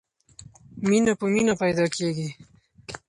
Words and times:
مینه 0.87 1.13
په 1.19 1.25
مینه 1.33 1.53
پیدا 1.61 1.85
کېږي. 1.95 2.29